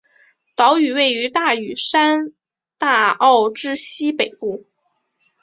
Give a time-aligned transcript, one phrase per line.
[0.55, 2.31] 岛屿位于大屿山
[2.79, 4.65] 大澳之西北部。